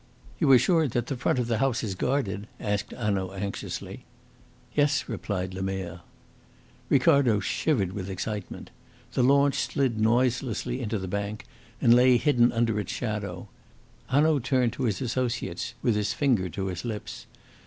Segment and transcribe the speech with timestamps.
[0.39, 4.03] "You are sure that the front of the house is guarded?" asked Hanaud anxiously.
[4.73, 5.99] "Yes," replied Lemerre.
[6.89, 8.71] Ricardo shivered with excitement.
[9.13, 11.45] The launch slid noiselessly into the bank
[11.79, 13.47] and lay hidden under its shadow.
[14.07, 17.27] Hanaud turned to his associates with his finger to his lips.